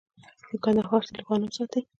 د 0.49 0.51
کندهار 0.63 1.01
سیلو 1.07 1.25
غنم 1.27 1.51
ساتي. 1.57 1.81